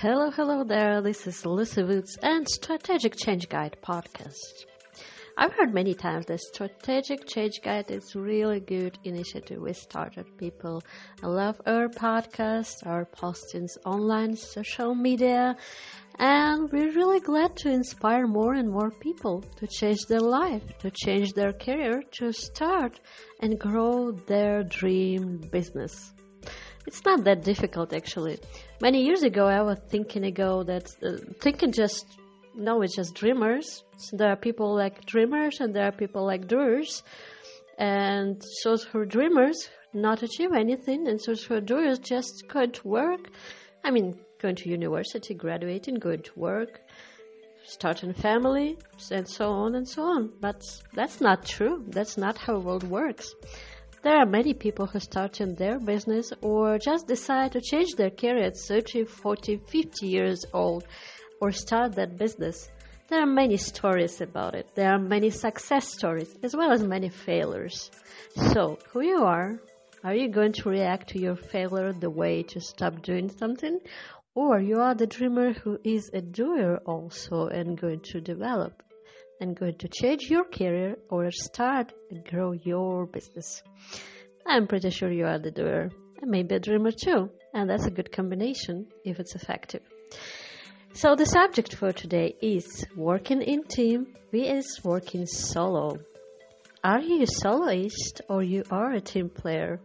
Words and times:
Hello, 0.00 0.30
hello 0.30 0.62
there. 0.62 1.00
This 1.00 1.26
is 1.26 1.46
Lucy 1.46 1.82
Woods 1.82 2.18
and 2.22 2.46
Strategic 2.46 3.16
Change 3.16 3.48
Guide 3.48 3.78
podcast. 3.82 4.66
I've 5.38 5.54
heard 5.54 5.72
many 5.72 5.94
times 5.94 6.26
that 6.26 6.40
Strategic 6.40 7.26
Change 7.26 7.62
Guide 7.62 7.90
is 7.90 8.14
really 8.14 8.60
good 8.60 8.98
initiative 9.04 9.58
we 9.58 9.72
started. 9.72 10.26
People 10.36 10.82
love 11.22 11.58
our 11.64 11.88
podcast, 11.88 12.86
our 12.86 13.06
postings 13.06 13.78
online, 13.86 14.36
social 14.36 14.94
media, 14.94 15.56
and 16.18 16.70
we're 16.70 16.92
really 16.92 17.20
glad 17.20 17.56
to 17.56 17.70
inspire 17.70 18.26
more 18.26 18.52
and 18.52 18.70
more 18.70 18.90
people 18.90 19.40
to 19.56 19.66
change 19.66 20.04
their 20.10 20.20
life, 20.20 20.76
to 20.80 20.90
change 20.90 21.32
their 21.32 21.54
career, 21.54 22.02
to 22.18 22.34
start 22.34 23.00
and 23.40 23.58
grow 23.58 24.12
their 24.12 24.62
dream 24.62 25.38
business. 25.50 26.12
It's 26.86 27.02
not 27.06 27.24
that 27.24 27.42
difficult 27.42 27.94
actually. 27.94 28.38
Many 28.80 29.04
years 29.04 29.22
ago, 29.22 29.46
I 29.46 29.62
was 29.62 29.78
thinking 29.88 30.24
ago 30.24 30.62
that 30.64 30.94
uh, 31.02 31.16
thinking 31.40 31.72
just 31.72 32.04
no, 32.54 32.82
it's 32.82 32.94
just 32.94 33.14
dreamers. 33.14 33.84
So 33.96 34.16
there 34.16 34.30
are 34.30 34.36
people 34.36 34.74
like 34.74 35.06
dreamers 35.06 35.60
and 35.60 35.74
there 35.74 35.86
are 35.86 35.92
people 35.92 36.24
like 36.24 36.46
doers. 36.46 37.02
And 37.78 38.42
those 38.64 38.84
who 38.84 39.00
are 39.00 39.06
dreamers 39.06 39.68
not 39.92 40.22
achieve 40.22 40.52
anything, 40.54 41.08
and 41.08 41.18
those 41.26 41.44
who 41.44 41.54
are 41.54 41.60
doers 41.60 41.98
just 41.98 42.44
going 42.48 42.72
to 42.72 42.88
work. 42.88 43.30
I 43.84 43.90
mean, 43.90 44.18
going 44.40 44.56
to 44.56 44.68
university, 44.68 45.34
graduating, 45.34 45.96
going 45.96 46.22
to 46.22 46.38
work, 46.38 46.80
starting 47.64 48.12
family, 48.12 48.78
and 49.10 49.28
so 49.28 49.50
on 49.50 49.74
and 49.74 49.88
so 49.88 50.02
on. 50.02 50.32
But 50.40 50.62
that's 50.92 51.20
not 51.20 51.44
true. 51.44 51.84
That's 51.88 52.18
not 52.18 52.36
how 52.36 52.54
the 52.54 52.60
world 52.60 52.84
works. 52.84 53.34
There 54.06 54.18
are 54.18 54.24
many 54.24 54.54
people 54.54 54.86
who 54.86 55.00
start 55.00 55.40
in 55.40 55.56
their 55.56 55.80
business 55.80 56.32
or 56.40 56.78
just 56.78 57.08
decide 57.08 57.50
to 57.50 57.60
change 57.60 57.96
their 57.96 58.10
career 58.10 58.44
at 58.44 58.56
30, 58.56 59.02
40, 59.02 59.56
50 59.56 60.06
years 60.06 60.44
old 60.52 60.86
or 61.40 61.50
start 61.50 61.96
that 61.96 62.16
business. 62.16 62.70
There 63.08 63.20
are 63.20 63.26
many 63.26 63.56
stories 63.56 64.20
about 64.20 64.54
it. 64.54 64.68
There 64.76 64.92
are 64.92 65.00
many 65.00 65.30
success 65.30 65.92
stories 65.92 66.38
as 66.44 66.54
well 66.54 66.70
as 66.70 66.84
many 66.84 67.08
failures. 67.08 67.90
So, 68.52 68.78
who 68.92 69.00
you 69.00 69.24
are, 69.24 69.58
are 70.04 70.14
you 70.14 70.28
going 70.28 70.52
to 70.52 70.68
react 70.68 71.08
to 71.08 71.18
your 71.18 71.34
failure 71.34 71.92
the 71.92 72.08
way 72.08 72.44
to 72.44 72.60
stop 72.60 73.02
doing 73.02 73.28
something? 73.28 73.80
Or 74.36 74.60
you 74.60 74.76
are 74.82 74.94
the 74.94 75.08
dreamer 75.08 75.52
who 75.52 75.80
is 75.82 76.12
a 76.14 76.20
doer 76.20 76.80
also 76.86 77.48
and 77.48 77.76
going 77.76 78.02
to 78.12 78.20
develop 78.20 78.84
and 79.40 79.56
going 79.56 79.76
to 79.78 79.88
change 79.88 80.30
your 80.30 80.44
career 80.44 80.96
or 81.10 81.30
start 81.30 81.92
and 82.10 82.24
grow 82.24 82.52
your 82.52 83.06
business. 83.06 83.62
I'm 84.46 84.66
pretty 84.66 84.90
sure 84.90 85.10
you 85.10 85.26
are 85.26 85.38
the 85.38 85.50
doer 85.50 85.90
and 86.20 86.30
maybe 86.30 86.54
a 86.54 86.60
dreamer 86.60 86.92
too. 86.92 87.30
And 87.52 87.68
that's 87.68 87.86
a 87.86 87.90
good 87.90 88.12
combination 88.12 88.86
if 89.04 89.18
it's 89.18 89.34
effective. 89.34 89.82
So 90.92 91.14
the 91.14 91.26
subject 91.26 91.74
for 91.74 91.92
today 91.92 92.36
is 92.40 92.86
working 92.96 93.42
in 93.42 93.64
team 93.64 94.14
vs 94.32 94.80
working 94.84 95.26
solo. 95.26 95.98
Are 96.82 97.00
you 97.00 97.22
a 97.22 97.26
soloist 97.26 98.22
or 98.28 98.42
you 98.42 98.62
are 98.70 98.92
a 98.92 99.00
team 99.00 99.28
player? 99.28 99.80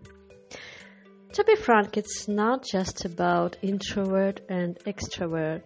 To 1.34 1.44
be 1.46 1.56
frank, 1.56 1.96
it's 1.96 2.28
not 2.28 2.66
just 2.66 3.06
about 3.06 3.56
introvert 3.62 4.42
and 4.50 4.78
extrovert. 4.80 5.62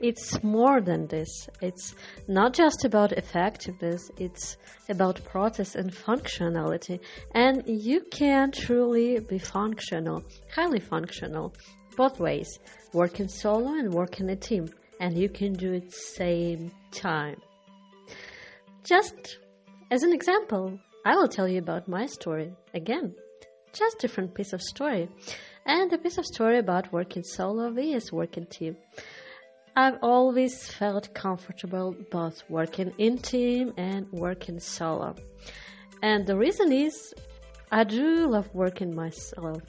It's 0.00 0.42
more 0.44 0.80
than 0.80 1.08
this. 1.08 1.48
It's 1.60 1.96
not 2.28 2.52
just 2.54 2.84
about 2.84 3.10
effectiveness, 3.12 4.12
it's 4.16 4.56
about 4.88 5.24
process 5.24 5.74
and 5.74 5.92
functionality. 5.92 7.00
And 7.34 7.64
you 7.66 8.02
can 8.02 8.52
truly 8.52 9.18
be 9.18 9.38
functional, 9.38 10.22
highly 10.54 10.78
functional, 10.78 11.52
both 11.96 12.20
ways, 12.20 12.60
working 12.92 13.26
solo 13.28 13.72
and 13.72 13.92
working 13.92 14.30
a 14.30 14.36
team 14.36 14.68
and 15.00 15.18
you 15.18 15.28
can 15.28 15.52
do 15.52 15.72
it 15.72 15.92
same 15.92 16.70
time. 16.92 17.40
Just 18.84 19.38
as 19.90 20.04
an 20.04 20.12
example, 20.12 20.78
I 21.04 21.16
will 21.16 21.28
tell 21.28 21.48
you 21.48 21.58
about 21.58 21.88
my 21.88 22.06
story 22.06 22.52
again. 22.72 23.14
Just 23.78 24.00
different 24.00 24.34
piece 24.34 24.52
of 24.52 24.60
story. 24.60 25.08
And 25.64 25.92
a 25.92 25.98
piece 25.98 26.18
of 26.18 26.26
story 26.26 26.58
about 26.58 26.92
working 26.92 27.22
solo 27.22 27.70
vs 27.70 28.12
working 28.12 28.46
team. 28.46 28.76
I've 29.76 29.98
always 30.02 30.66
felt 30.66 31.14
comfortable 31.14 31.94
both 32.10 32.42
working 32.48 32.92
in 32.98 33.18
team 33.18 33.72
and 33.76 34.10
working 34.10 34.58
solo. 34.58 35.14
And 36.02 36.26
the 36.26 36.36
reason 36.36 36.72
is 36.72 37.14
I 37.70 37.84
do 37.84 38.26
love 38.26 38.52
working 38.52 38.96
myself. 38.96 39.62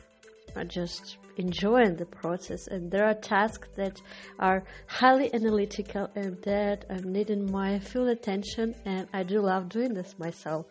I 0.55 0.63
just 0.63 1.17
enjoying 1.37 1.95
the 1.95 2.05
process 2.07 2.65
and 2.67 2.89
there 2.89 3.05
are 3.05 3.13
tasks 3.13 3.67
that 3.75 4.01
are 4.39 4.63
highly 4.87 5.31
analytical 5.35 6.09
and 6.15 6.41
that 6.41 6.85
I'm 6.89 7.13
needing 7.13 7.51
my 7.51 7.77
full 7.77 8.07
attention 8.07 8.73
and 8.85 9.07
I 9.13 9.21
do 9.21 9.41
love 9.41 9.69
doing 9.69 9.93
this 9.93 10.17
myself. 10.17 10.65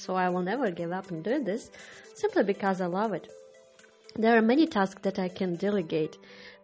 So 0.00 0.14
I 0.14 0.30
will 0.30 0.42
never 0.42 0.70
give 0.70 0.92
up 0.92 1.12
on 1.12 1.20
doing 1.20 1.44
this 1.44 1.70
simply 2.14 2.42
because 2.44 2.80
I 2.80 2.86
love 2.86 3.12
it. 3.12 3.28
There 4.16 4.36
are 4.36 4.42
many 4.42 4.66
tasks 4.66 5.02
that 5.02 5.18
I 5.18 5.28
can 5.28 5.56
delegate, 5.56 6.16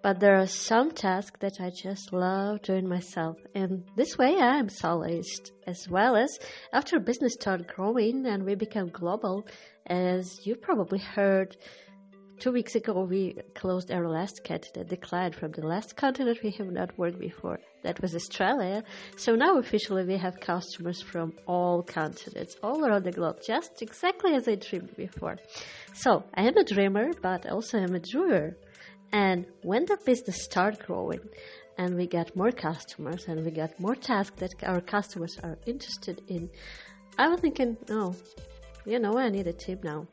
but 0.02 0.20
there 0.20 0.36
are 0.36 0.46
some 0.46 0.90
tasks 0.90 1.38
that 1.40 1.60
I 1.60 1.70
just 1.70 2.12
love 2.12 2.62
doing 2.62 2.88
myself. 2.88 3.36
And 3.54 3.84
this 3.94 4.16
way 4.16 4.36
I 4.40 4.56
am 4.56 4.68
soloist 4.70 5.52
as 5.66 5.86
well 5.88 6.16
as 6.16 6.38
after 6.72 6.98
business 6.98 7.34
started 7.34 7.68
growing 7.68 8.26
and 8.26 8.44
we 8.44 8.54
became 8.54 8.88
global, 8.88 9.46
as 9.86 10.44
you 10.46 10.56
probably 10.56 10.98
heard, 10.98 11.56
Two 12.38 12.52
weeks 12.52 12.74
ago, 12.74 13.02
we 13.02 13.34
closed 13.54 13.90
our 13.90 14.06
last 14.06 14.44
cat 14.44 14.68
that 14.74 14.88
declined 14.88 15.34
from 15.34 15.52
the 15.52 15.66
last 15.66 15.96
continent 15.96 16.38
we 16.42 16.50
have 16.50 16.70
not 16.70 16.96
worked 16.98 17.18
before. 17.18 17.58
That 17.82 18.00
was 18.02 18.14
Australia. 18.14 18.84
So 19.16 19.34
now 19.34 19.58
officially 19.58 20.04
we 20.04 20.18
have 20.18 20.38
customers 20.38 21.00
from 21.00 21.32
all 21.46 21.82
continents, 21.82 22.54
all 22.62 22.84
around 22.84 23.04
the 23.04 23.12
globe, 23.12 23.38
just 23.46 23.80
exactly 23.80 24.34
as 24.34 24.46
I 24.48 24.56
dreamed 24.56 24.94
before. 24.96 25.38
So 25.94 26.24
I 26.34 26.42
am 26.42 26.58
a 26.58 26.64
dreamer, 26.64 27.10
but 27.22 27.46
also 27.46 27.78
I'm 27.78 27.94
a 27.94 28.00
doer. 28.00 28.54
And 29.12 29.46
when 29.62 29.86
the 29.86 29.96
business 30.04 30.44
started 30.44 30.84
growing, 30.84 31.20
and 31.78 31.94
we 31.94 32.06
got 32.06 32.34
more 32.36 32.50
customers 32.50 33.26
and 33.28 33.44
we 33.44 33.50
got 33.50 33.78
more 33.80 33.94
tasks 33.94 34.38
that 34.40 34.52
our 34.62 34.80
customers 34.80 35.38
are 35.42 35.58
interested 35.64 36.20
in, 36.28 36.50
I 37.16 37.28
was 37.28 37.40
thinking, 37.40 37.78
oh, 37.90 38.14
you 38.84 38.98
know, 38.98 39.16
I 39.16 39.30
need 39.30 39.46
a 39.46 39.52
team 39.52 39.80
now. 39.82 40.06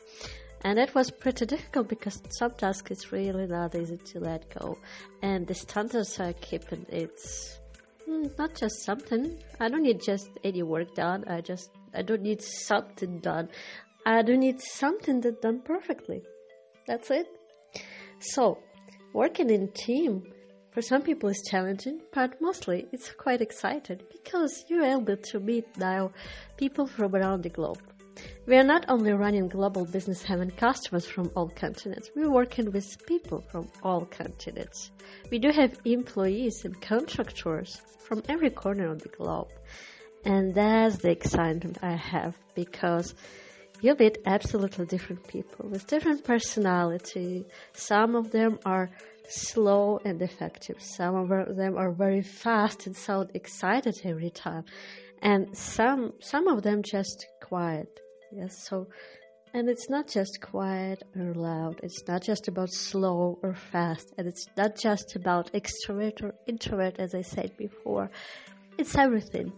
And 0.64 0.80
it 0.80 0.96
was 0.96 1.12
pretty 1.12 1.46
difficult 1.46 1.90
because 1.90 2.22
some 2.30 2.52
tasks 2.52 2.92
is 2.92 3.12
really 3.12 3.48
not 3.48 3.76
easy 3.76 3.98
to 3.98 4.20
let 4.20 4.50
go. 4.58 4.78
And 5.22 5.46
the 5.46 5.54
standards 5.54 6.20
I 6.20 6.34
keep 6.34 6.64
it's 6.90 7.60
hmm, 8.06 8.28
not 8.38 8.56
just 8.56 8.84
something. 8.84 9.38
I 9.60 9.68
don't 9.68 9.84
need 9.84 10.02
just 10.02 10.30
any 10.44 10.64
work 10.64 10.96
done. 10.96 11.26
I 11.28 11.42
just 11.42 11.70
I 11.94 12.02
don't 12.02 12.22
need 12.22 12.42
something 12.42 13.20
done. 13.20 13.50
I 14.06 14.22
do 14.22 14.38
need 14.38 14.62
something 14.62 15.22
that 15.22 15.42
done 15.42 15.62
perfectly. 15.62 16.22
That's 16.88 17.12
it. 17.12 17.28
So, 18.20 18.60
working 19.14 19.50
in 19.50 19.70
team 19.70 20.24
for 20.72 20.82
some 20.82 21.02
people 21.02 21.30
is 21.30 21.42
challenging, 21.50 22.02
but 22.14 22.42
mostly 22.42 22.88
it's 22.92 23.12
quite 23.12 23.42
exciting 23.42 24.00
because 24.12 24.66
you're 24.70 24.84
able 24.84 25.18
to 25.18 25.40
meet 25.40 25.68
now 25.78 26.12
people 26.58 26.88
from 26.88 27.16
around 27.16 27.44
the 27.44 27.50
globe. 27.50 27.82
We 28.46 28.58
are 28.58 28.64
not 28.64 28.84
only 28.90 29.14
running 29.14 29.48
global 29.48 29.86
business 29.86 30.22
having 30.22 30.52
customers 30.52 31.06
from 31.06 31.32
all 31.34 31.48
continents, 31.48 32.12
we're 32.14 32.30
working 32.30 32.74
with 32.74 33.06
people 33.08 33.40
from 33.50 33.70
all 33.84 34.04
continents. 34.06 34.92
We 35.32 35.40
do 35.40 35.50
have 35.52 35.80
employees 35.86 36.66
and 36.66 36.80
contractors 36.82 37.80
from 38.06 38.22
every 38.28 38.50
corner 38.50 38.92
of 38.92 39.02
the 39.02 39.08
globe. 39.08 39.48
And 40.26 40.54
that's 40.54 40.98
the 40.98 41.10
excitement 41.12 41.78
I 41.82 41.96
have 41.96 42.36
because 42.54 43.16
you 43.80 43.96
meet 43.98 44.18
absolutely 44.26 44.88
different 44.88 45.26
people 45.26 45.70
with 45.70 45.88
different 45.88 46.26
personality. 46.26 47.46
Some 47.72 48.14
of 48.14 48.32
them 48.32 48.60
are 48.66 48.92
slow 49.30 50.02
and 50.04 50.22
effective. 50.22 50.82
Some 50.82 51.16
of 51.16 51.56
them 51.56 51.78
are 51.78 51.94
very 51.94 52.22
fast 52.22 52.88
and 52.88 52.96
sound 52.96 53.32
excited 53.36 53.96
every 54.04 54.32
time. 54.32 54.66
And 55.22 55.58
some 55.58 56.12
some 56.20 56.50
of 56.50 56.64
them 56.64 56.82
just 56.84 57.26
quiet 57.42 58.02
Yes, 58.36 58.68
so 58.68 58.88
and 59.54 59.70
it's 59.70 59.88
not 59.88 60.08
just 60.08 60.42
quiet 60.42 61.04
or 61.16 61.34
loud. 61.36 61.80
It's 61.84 62.08
not 62.08 62.24
just 62.24 62.48
about 62.48 62.72
slow 62.72 63.38
or 63.44 63.54
fast, 63.54 64.12
and 64.18 64.28
it's 64.28 64.48
not 64.58 64.76
just 64.76 65.16
about 65.16 65.52
extrovert 65.54 66.24
or 66.24 66.34
introvert, 66.48 67.00
as 67.00 67.14
I 67.14 67.22
said 67.22 67.56
before. 67.56 68.10
It's 68.80 68.96
everything. 68.98 69.54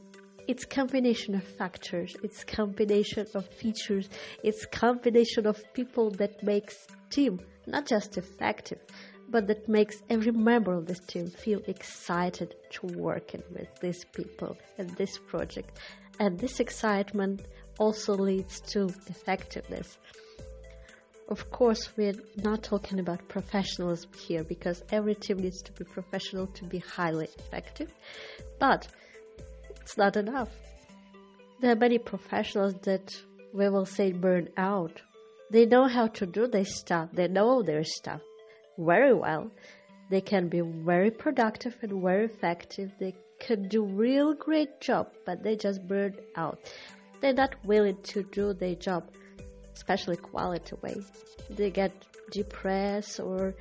It's 0.50 0.66
combination 0.66 1.33
of 1.36 1.44
factors. 1.44 2.13
It's 2.22 2.44
combination 2.44 3.25
of 3.33 3.48
features. 3.48 4.10
It's 4.44 4.66
combination 4.66 5.48
of 5.48 5.63
people 5.74 6.12
that 6.12 6.44
makes 6.44 6.75
team 7.10 7.39
not 7.66 7.88
just 7.88 8.18
effective, 8.18 8.80
but 9.30 9.48
that 9.48 9.69
makes 9.69 10.04
every 10.10 10.33
member 10.33 10.74
of 10.74 10.88
this 10.88 11.00
team 11.00 11.28
feel 11.30 11.62
excited 11.68 12.54
to 12.71 12.88
working 12.98 13.44
with 13.51 13.69
these 13.80 14.04
people 14.13 14.57
and 14.78 14.89
this 14.98 15.18
project. 15.18 15.80
And 16.19 16.38
this 16.38 16.60
excitement 16.60 17.42
also 17.77 18.13
leads 18.13 18.60
to 18.74 18.86
effectiveness. 19.07 19.98
of 21.27 21.50
course, 21.50 21.89
we're 21.98 22.13
not 22.44 22.62
talking 22.62 23.00
about 23.00 23.27
professionalism 23.27 24.12
here 24.27 24.44
because 24.44 24.83
every 24.92 25.16
team 25.16 25.38
needs 25.38 25.62
to 25.63 25.72
be 25.72 25.83
professional 25.83 26.45
to 26.48 26.63
be 26.66 26.77
highly 26.77 27.27
effective. 27.39 27.92
But 28.60 28.88
it's 29.81 29.98
not 29.98 30.16
enough. 30.18 30.50
There 31.62 31.72
are 31.72 31.75
many 31.75 31.98
professionals 31.98 32.75
that 32.83 33.12
we 33.54 33.69
will 33.69 33.86
say 33.86 34.12
burn 34.12 34.50
out. 34.57 35.01
They 35.50 35.66
know 35.66 35.88
how 35.88 36.07
to 36.07 36.25
do 36.25 36.48
their 36.48 36.66
stuff, 36.66 37.10
they 37.13 37.28
know 37.28 37.63
their 37.63 37.83
stuff 37.83 38.21
very 38.78 39.13
well. 39.13 39.51
They 40.10 40.21
can 40.21 40.50
be 40.50 40.62
very 40.62 41.10
productive 41.12 41.75
and 41.81 42.01
very 42.01 42.25
effective. 42.25 42.92
They 43.00 43.16
can 43.39 43.68
do 43.68 43.83
real 43.83 44.33
great 44.33 44.80
job, 44.80 45.12
but 45.25 45.44
they 45.44 45.56
just 45.56 45.88
burn 45.88 46.16
out. 46.36 46.60
They're 47.21 47.33
not 47.33 47.56
willing 47.65 47.97
to 48.03 48.23
do 48.23 48.53
their 48.53 48.75
job 48.75 49.09
especially 49.75 50.17
quality 50.17 50.75
way. 50.81 50.95
They 51.50 51.69
get 51.69 51.91
depressed 52.31 53.19
or 53.19 53.53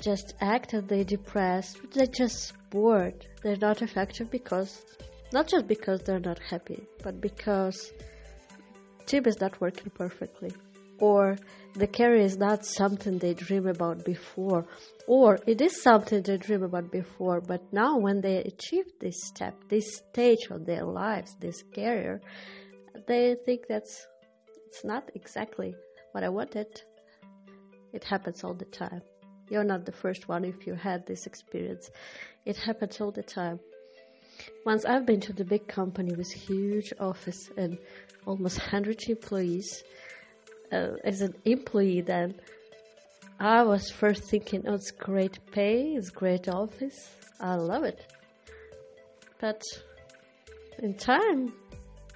just 0.00 0.34
act 0.40 0.74
as 0.74 0.84
they 0.84 1.04
depressed. 1.04 1.78
They're 1.92 2.06
just 2.06 2.52
bored. 2.70 3.26
They're 3.42 3.56
not 3.68 3.82
effective 3.82 4.30
because, 4.30 4.84
not 5.32 5.46
just 5.46 5.66
because 5.66 6.00
they're 6.02 6.26
not 6.30 6.38
happy, 6.38 6.82
but 7.02 7.20
because 7.20 7.92
team 9.06 9.24
is 9.26 9.40
not 9.40 9.60
working 9.60 9.90
perfectly. 9.94 10.52
Or 10.98 11.36
the 11.74 11.86
career 11.86 12.16
is 12.16 12.38
not 12.38 12.64
something 12.64 13.18
they 13.18 13.34
dream 13.34 13.66
about 13.66 14.04
before. 14.04 14.66
Or 15.06 15.38
it 15.46 15.60
is 15.60 15.82
something 15.82 16.22
they 16.22 16.38
dream 16.38 16.62
about 16.62 16.90
before, 16.90 17.40
but 17.40 17.62
now 17.72 17.98
when 17.98 18.22
they 18.22 18.38
achieve 18.38 18.86
this 18.98 19.16
step, 19.26 19.54
this 19.68 19.84
stage 19.98 20.46
of 20.50 20.64
their 20.64 20.84
lives, 20.84 21.36
this 21.38 21.62
career, 21.74 22.22
they 23.06 23.36
think 23.44 23.66
that's 23.68 24.06
it's 24.66 24.84
not 24.84 25.10
exactly 25.14 25.74
what 26.12 26.24
I 26.24 26.28
wanted. 26.28 26.82
It 27.92 28.04
happens 28.04 28.44
all 28.44 28.54
the 28.54 28.64
time. 28.66 29.02
You're 29.48 29.64
not 29.64 29.84
the 29.84 29.92
first 29.92 30.28
one 30.28 30.44
if 30.44 30.66
you 30.66 30.74
had 30.74 31.06
this 31.06 31.26
experience. 31.26 31.90
It 32.44 32.56
happens 32.56 33.00
all 33.00 33.12
the 33.12 33.22
time. 33.22 33.60
Once 34.64 34.84
I've 34.84 35.06
been 35.06 35.20
to 35.20 35.32
the 35.32 35.44
big 35.44 35.66
company 35.68 36.14
with 36.14 36.30
huge 36.30 36.92
office 37.00 37.50
and 37.56 37.78
almost 38.26 38.58
100 38.58 38.98
employees. 39.08 39.84
Uh, 40.72 40.96
as 41.04 41.20
an 41.20 41.32
employee, 41.44 42.00
then 42.00 42.34
I 43.38 43.62
was 43.62 43.88
first 43.88 44.24
thinking, 44.24 44.64
oh, 44.66 44.74
it's 44.74 44.90
great 44.90 45.38
pay, 45.52 45.92
it's 45.94 46.10
great 46.10 46.48
office, 46.48 47.14
I 47.40 47.54
love 47.54 47.84
it. 47.84 48.04
But 49.40 49.62
in 50.80 50.94
time, 50.94 51.52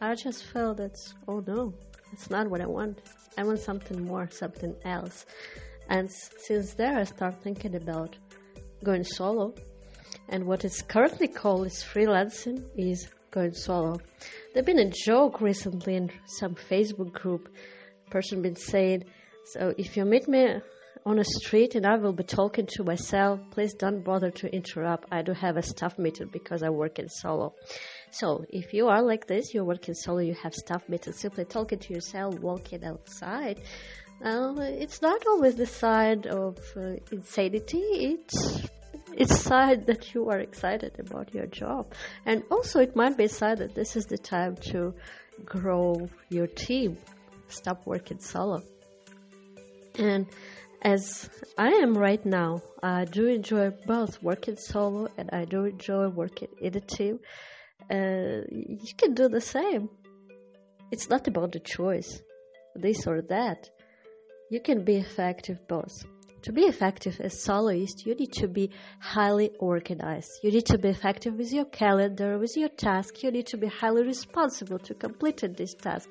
I 0.02 0.14
just 0.14 0.44
felt 0.44 0.78
that, 0.78 0.96
oh 1.28 1.44
no, 1.46 1.74
it's 2.12 2.30
not 2.30 2.48
what 2.48 2.62
I 2.62 2.66
want. 2.66 3.02
I 3.36 3.44
want 3.44 3.58
something 3.58 4.02
more, 4.04 4.30
something 4.30 4.74
else. 4.84 5.26
And 5.90 6.10
since 6.10 6.72
there, 6.74 6.98
I 6.98 7.04
start 7.04 7.42
thinking 7.42 7.74
about 7.74 8.16
going 8.82 9.04
solo. 9.04 9.54
And 10.30 10.46
what 10.46 10.64
is 10.64 10.80
currently 10.82 11.28
called 11.28 11.66
is 11.66 11.84
freelancing 11.84 12.64
is 12.76 13.08
going 13.30 13.52
solo. 13.52 14.00
There's 14.54 14.64
been 14.64 14.78
a 14.78 14.90
joke 14.90 15.40
recently 15.40 15.96
in 15.96 16.10
some 16.26 16.54
Facebook 16.54 17.12
group. 17.12 17.48
Person 18.10 18.40
been 18.40 18.56
saying, 18.56 19.04
so 19.44 19.74
if 19.76 19.96
you 19.96 20.04
meet 20.04 20.28
me 20.28 20.60
on 21.06 21.18
a 21.18 21.24
street 21.24 21.74
and 21.74 21.86
I 21.86 21.96
will 21.96 22.12
be 22.12 22.24
talking 22.24 22.66
to 22.74 22.84
myself, 22.84 23.40
please 23.50 23.74
don't 23.74 24.02
bother 24.04 24.30
to 24.30 24.54
interrupt. 24.54 25.08
I 25.10 25.22
do 25.22 25.32
have 25.32 25.56
a 25.56 25.62
staff 25.62 25.98
meeting 25.98 26.28
because 26.32 26.62
I 26.62 26.70
work 26.70 26.98
in 26.98 27.08
solo. 27.08 27.54
So 28.10 28.44
if 28.48 28.72
you 28.72 28.88
are 28.88 29.02
like 29.02 29.26
this, 29.26 29.54
you're 29.54 29.64
working 29.64 29.94
solo, 29.94 30.18
you 30.18 30.34
have 30.34 30.54
staff 30.54 30.88
meetings, 30.88 31.18
simply 31.18 31.44
talking 31.44 31.78
to 31.78 31.94
yourself, 31.94 32.38
walking 32.40 32.84
outside. 32.84 33.60
Uh, 34.22 34.54
it's 34.58 35.00
not 35.00 35.26
always 35.26 35.54
the 35.54 35.66
side 35.66 36.26
of 36.26 36.58
uh, 36.76 36.96
insanity. 37.10 37.78
It's 38.28 38.68
it's 39.12 39.40
side 39.40 39.86
that 39.86 40.14
you 40.14 40.28
are 40.28 40.38
excited 40.38 41.00
about 41.00 41.34
your 41.34 41.46
job, 41.46 41.94
and 42.26 42.42
also 42.50 42.80
it 42.80 42.94
might 42.94 43.16
be 43.16 43.28
side 43.28 43.58
that 43.58 43.74
this 43.74 43.96
is 43.96 44.06
the 44.06 44.18
time 44.18 44.56
to 44.70 44.94
grow 45.44 46.08
your 46.28 46.46
team. 46.46 46.98
Stop 47.48 47.86
working 47.86 48.20
solo. 48.20 48.62
And 49.98 50.26
as 50.82 51.28
I 51.58 51.68
am 51.68 51.96
right 51.96 52.24
now, 52.24 52.62
I 52.82 53.04
do 53.04 53.26
enjoy 53.26 53.70
both 53.86 54.22
working 54.22 54.56
solo 54.56 55.08
and 55.16 55.30
I 55.32 55.44
do 55.44 55.64
enjoy 55.64 56.08
working 56.08 56.48
in 56.60 56.76
a 56.76 56.80
team 56.80 57.20
uh, 57.90 58.42
you 58.50 58.94
can 58.96 59.14
do 59.14 59.28
the 59.28 59.40
same. 59.40 59.88
It's 60.90 61.08
not 61.08 61.26
about 61.26 61.52
the 61.52 61.60
choice, 61.60 62.20
this 62.74 63.06
or 63.06 63.22
that. 63.22 63.70
You 64.50 64.60
can 64.60 64.84
be 64.84 64.96
effective 64.96 65.58
both. 65.68 66.04
To 66.42 66.52
be 66.52 66.62
effective 66.62 67.20
as 67.20 67.42
soloist, 67.42 68.06
you 68.06 68.14
need 68.14 68.32
to 68.32 68.48
be 68.48 68.70
highly 68.98 69.50
organized. 69.58 70.30
You 70.42 70.50
need 70.50 70.66
to 70.66 70.78
be 70.78 70.88
effective 70.88 71.34
with 71.34 71.52
your 71.52 71.66
calendar, 71.66 72.38
with 72.38 72.56
your 72.56 72.70
task. 72.70 73.22
You 73.22 73.30
need 73.30 73.46
to 73.48 73.58
be 73.58 73.66
highly 73.66 74.04
responsible 74.04 74.78
to 74.78 74.94
complete 74.94 75.42
this 75.56 75.74
task. 75.74 76.08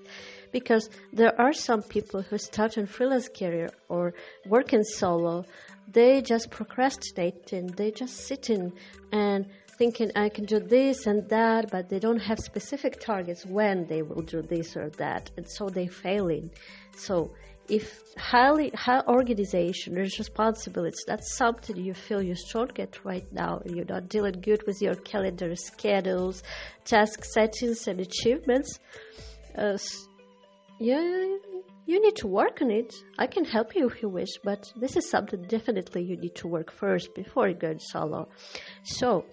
Because 0.52 0.90
there 1.14 1.40
are 1.40 1.54
some 1.54 1.84
people 1.84 2.22
who 2.22 2.38
start 2.38 2.78
in 2.78 2.86
freelance 2.86 3.30
career 3.30 3.70
or 3.88 4.14
working 4.46 4.84
solo, 4.84 5.46
they 5.92 6.22
just 6.22 6.50
procrastinate 6.50 7.54
and 7.54 7.70
they 7.72 7.92
just 7.92 8.18
sitting 8.28 8.74
and 9.12 9.48
thinking 9.78 10.12
I 10.16 10.28
can 10.30 10.46
do 10.46 10.60
this 10.60 11.08
and 11.08 11.28
that, 11.30 11.72
but 11.72 11.90
they 11.90 12.00
don't 12.00 12.20
have 12.20 12.40
specific 12.40 13.00
targets 13.00 13.46
when 13.46 13.88
they 13.88 14.02
will 14.02 14.22
do 14.22 14.42
this 14.42 14.76
or 14.76 14.90
that, 14.98 15.32
and 15.38 15.50
so 15.50 15.70
they're 15.70 15.88
failing. 15.88 16.52
So 16.98 17.32
if 17.70 18.02
highly 18.18 18.72
high 18.72 19.02
organization 19.08 19.98
is 19.98 20.20
responsibility, 20.20 20.98
that's 21.08 21.38
something 21.38 21.78
you 21.78 21.94
feel 21.94 22.22
you're 22.22 22.36
strong 22.36 22.72
at 22.78 23.06
right 23.06 23.32
now, 23.32 23.62
you're 23.66 23.86
not 23.86 24.10
dealing 24.10 24.42
good 24.42 24.64
with 24.68 24.82
your 24.82 24.96
calendar, 24.96 25.56
schedules, 25.56 26.44
task 26.84 27.24
settings, 27.24 27.88
and 27.88 28.02
achievements. 28.02 28.80
Uh, 29.58 29.78
yeah, 30.80 31.26
you 31.86 32.02
need 32.02 32.16
to 32.18 32.28
work 32.28 32.62
on 32.62 32.72
it. 32.72 32.94
I 33.18 33.28
can 33.28 33.44
help 33.44 33.76
you 33.76 33.88
if 33.88 34.02
you 34.02 34.10
wish, 34.10 34.30
but 34.44 34.72
this 34.76 34.96
is 34.96 35.10
something 35.10 35.42
definitely 35.44 36.04
you 36.04 36.16
need 36.16 36.36
to 36.36 36.48
work 36.48 36.72
first 36.72 37.14
before 37.16 37.50
you 37.50 37.56
go 37.56 37.76
solo. 37.80 38.30
So, 38.84 39.26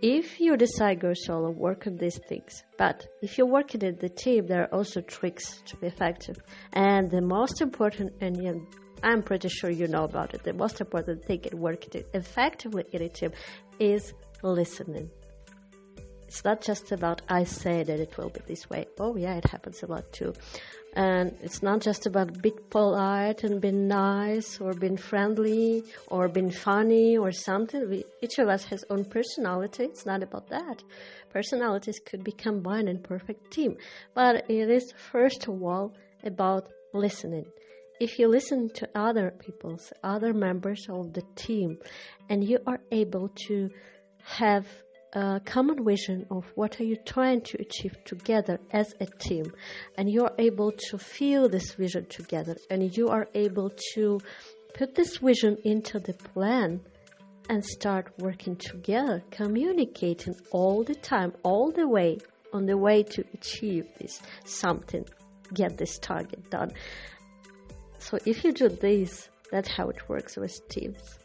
if 0.00 0.40
you 0.40 0.56
decide 0.56 1.00
go 1.00 1.12
solo, 1.14 1.50
work 1.50 1.86
on 1.86 1.96
these 1.96 2.18
things. 2.28 2.62
But 2.76 3.06
if 3.20 3.36
you're 3.36 3.46
working 3.48 3.82
in 3.82 3.96
the 3.96 4.08
team, 4.08 4.46
there 4.46 4.62
are 4.62 4.74
also 4.74 5.00
tricks 5.00 5.60
to 5.66 5.76
be 5.76 5.88
effective. 5.88 6.36
And 6.72 7.10
the 7.10 7.20
most 7.20 7.60
important, 7.60 8.12
and 8.20 8.66
I'm 9.02 9.22
pretty 9.22 9.48
sure 9.48 9.70
you 9.70 9.88
know 9.88 10.04
about 10.04 10.34
it, 10.34 10.44
the 10.44 10.52
most 10.52 10.80
important 10.80 11.24
thing 11.24 11.44
in 11.44 11.58
working 11.58 12.04
effectively 12.14 12.84
in 12.92 13.02
a 13.02 13.08
team 13.08 13.32
is 13.78 14.12
listening. 14.42 15.10
It's 16.28 16.44
not 16.44 16.60
just 16.60 16.92
about 16.92 17.22
I 17.26 17.44
say 17.44 17.82
that 17.82 17.98
it 17.98 18.18
will 18.18 18.28
be 18.28 18.40
this 18.46 18.68
way. 18.68 18.86
Oh 18.98 19.16
yeah, 19.16 19.36
it 19.36 19.46
happens 19.46 19.82
a 19.82 19.86
lot 19.86 20.12
too. 20.12 20.34
And 20.92 21.34
it's 21.42 21.62
not 21.62 21.80
just 21.80 22.04
about 22.04 22.42
being 22.42 22.58
polite 22.68 23.44
and 23.44 23.62
being 23.62 23.88
nice 23.88 24.60
or 24.60 24.74
being 24.74 24.98
friendly 24.98 25.84
or 26.08 26.28
being 26.28 26.50
funny 26.50 27.16
or 27.16 27.32
something. 27.32 27.88
We, 27.88 28.04
each 28.20 28.38
of 28.38 28.48
us 28.48 28.64
has 28.64 28.84
own 28.90 29.06
personality. 29.06 29.84
It's 29.84 30.04
not 30.04 30.22
about 30.22 30.48
that. 30.50 30.82
Personalities 31.32 31.98
could 32.04 32.24
be 32.24 32.32
combined 32.32 32.90
in 32.90 32.98
perfect 32.98 33.50
team. 33.50 33.78
But 34.14 34.50
it 34.50 34.68
is 34.68 34.92
first 35.10 35.48
of 35.48 35.62
all 35.62 35.94
about 36.24 36.68
listening. 36.92 37.46
If 38.00 38.18
you 38.18 38.28
listen 38.28 38.68
to 38.74 38.88
other 38.94 39.30
people's, 39.30 39.94
other 40.04 40.34
members 40.34 40.86
of 40.90 41.14
the 41.14 41.22
team, 41.36 41.78
and 42.28 42.44
you 42.44 42.58
are 42.66 42.80
able 42.92 43.30
to 43.46 43.70
have 44.24 44.66
a 45.12 45.40
common 45.44 45.84
vision 45.84 46.26
of 46.30 46.44
what 46.54 46.80
are 46.80 46.84
you 46.84 46.96
trying 46.96 47.40
to 47.42 47.60
achieve 47.60 47.96
together 48.04 48.58
as 48.72 48.94
a 49.00 49.06
team. 49.06 49.52
And 49.96 50.10
you're 50.10 50.32
able 50.38 50.72
to 50.90 50.98
feel 50.98 51.48
this 51.48 51.74
vision 51.74 52.06
together. 52.06 52.56
And 52.70 52.96
you 52.96 53.08
are 53.08 53.28
able 53.34 53.70
to 53.94 54.20
put 54.74 54.94
this 54.94 55.16
vision 55.18 55.56
into 55.64 55.98
the 55.98 56.12
plan 56.12 56.80
and 57.48 57.64
start 57.64 58.12
working 58.18 58.56
together 58.56 59.22
communicating 59.30 60.34
all 60.50 60.84
the 60.84 60.94
time 60.94 61.32
all 61.42 61.72
the 61.72 61.88
way 61.88 62.18
on 62.52 62.66
the 62.66 62.76
way 62.76 63.02
to 63.02 63.24
achieve 63.32 63.86
this 63.98 64.20
something 64.44 65.04
get 65.54 65.78
this 65.78 65.98
target 65.98 66.50
done. 66.50 66.70
So 67.98 68.18
if 68.26 68.44
you 68.44 68.52
do 68.52 68.68
this 68.68 69.30
that's 69.50 69.68
how 69.68 69.88
it 69.88 70.08
works 70.08 70.36
with 70.36 70.68
teams 70.68 71.18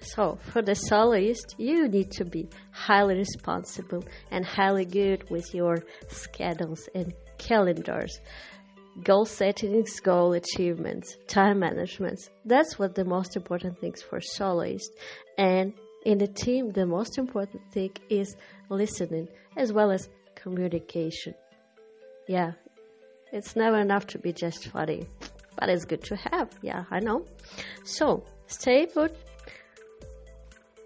so, 0.00 0.38
for 0.52 0.62
the 0.62 0.74
soloist, 0.74 1.54
you 1.58 1.86
need 1.88 2.10
to 2.12 2.24
be 2.24 2.48
highly 2.72 3.16
responsible 3.16 4.04
and 4.30 4.44
highly 4.44 4.86
good 4.86 5.28
with 5.30 5.54
your 5.54 5.84
schedules 6.08 6.88
and 6.94 7.12
calendars. 7.38 8.18
Goal 9.04 9.26
settings, 9.26 10.00
goal 10.00 10.32
achievements, 10.32 11.16
time 11.26 11.58
management. 11.60 12.18
That's 12.44 12.78
what 12.78 12.94
the 12.94 13.04
most 13.04 13.36
important 13.36 13.78
things 13.78 14.02
for 14.02 14.20
soloist. 14.20 14.90
And 15.38 15.74
in 16.04 16.18
the 16.18 16.26
team, 16.26 16.72
the 16.72 16.86
most 16.86 17.18
important 17.18 17.62
thing 17.72 17.90
is 18.08 18.36
listening 18.70 19.28
as 19.56 19.72
well 19.72 19.90
as 19.90 20.08
communication. 20.34 21.34
Yeah, 22.26 22.52
it's 23.32 23.54
never 23.54 23.78
enough 23.78 24.06
to 24.08 24.18
be 24.18 24.32
just 24.32 24.68
funny. 24.68 25.06
but 25.56 25.68
it's 25.68 25.84
good 25.84 26.02
to 26.04 26.16
have. 26.16 26.48
Yeah, 26.62 26.84
I 26.90 27.00
know. 27.00 27.26
So 27.84 28.24
stay 28.46 28.86
put. 28.86 29.14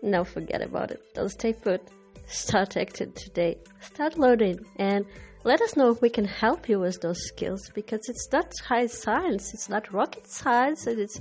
No, 0.05 0.23
forget 0.23 0.61
about 0.61 0.91
it. 0.91 1.01
Don't 1.15 1.31
stay 1.31 1.55
put. 1.55 1.81
Start 2.27 2.77
acting 2.77 3.13
today. 3.13 3.57
Start 3.81 4.19
learning 4.19 4.59
and 4.77 5.07
let 5.45 5.63
us 5.63 5.79
know 5.79 5.89
if 5.89 6.03
we 6.03 6.11
can 6.11 6.27
help 6.27 6.69
you 6.69 6.79
with 6.79 7.01
those 7.01 7.25
skills 7.27 7.71
because 7.75 8.03
it's 8.11 8.29
not 8.31 8.53
high 8.69 8.87
science, 8.87 9.55
it's 9.55 9.71
not 9.71 9.91
rocket 9.95 10.27
science, 10.27 10.87
and 10.87 11.01
it's 11.01 11.19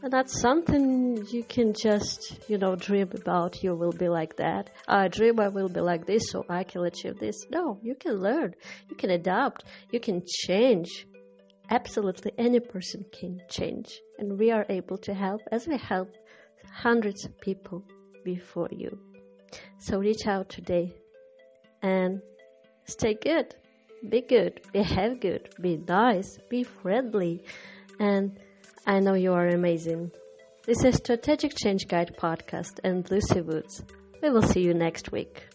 not 0.00 0.30
something 0.30 1.26
you 1.32 1.42
can 1.42 1.72
just, 1.74 2.38
you 2.48 2.56
know, 2.56 2.76
dream 2.76 3.10
about. 3.20 3.64
You 3.64 3.74
will 3.74 3.90
be 3.90 4.08
like 4.08 4.36
that. 4.36 4.70
I 4.86 5.08
dream 5.08 5.40
I 5.40 5.48
will 5.48 5.68
be 5.68 5.80
like 5.80 6.06
this, 6.06 6.30
so 6.30 6.44
I 6.48 6.62
can 6.62 6.84
achieve 6.84 7.18
this. 7.18 7.34
No, 7.50 7.80
you 7.82 7.96
can 7.96 8.20
learn, 8.20 8.54
you 8.88 8.94
can 8.94 9.10
adapt, 9.10 9.64
you 9.90 9.98
can 9.98 10.22
change. 10.24 11.08
Absolutely 11.68 12.30
any 12.38 12.60
person 12.60 13.04
can 13.12 13.40
change, 13.48 13.90
and 14.18 14.38
we 14.38 14.52
are 14.52 14.66
able 14.68 14.98
to 14.98 15.14
help 15.14 15.40
as 15.50 15.66
we 15.66 15.78
help 15.78 16.10
hundreds 16.72 17.24
of 17.24 17.40
people 17.40 17.84
before 18.24 18.68
you. 18.70 18.98
So 19.78 19.98
reach 19.98 20.26
out 20.26 20.48
today 20.48 20.94
and 21.82 22.20
stay 22.84 23.14
good. 23.14 23.54
Be 24.08 24.22
good, 24.22 24.62
behave 24.72 25.20
good, 25.20 25.50
be 25.60 25.76
nice, 25.76 26.38
be 26.48 26.64
friendly, 26.64 27.44
and 27.98 28.38
I 28.86 28.98
know 29.00 29.12
you 29.12 29.34
are 29.34 29.48
amazing. 29.48 30.10
This 30.64 30.84
is 30.84 30.94
Strategic 30.96 31.52
Change 31.54 31.86
Guide 31.86 32.16
podcast 32.16 32.80
and 32.82 33.10
Lucy 33.10 33.42
Woods. 33.42 33.84
We 34.22 34.30
will 34.30 34.42
see 34.42 34.60
you 34.62 34.72
next 34.72 35.12
week. 35.12 35.49